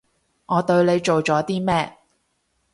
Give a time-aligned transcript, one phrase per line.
[0.47, 1.95] 我對你做咗啲咩？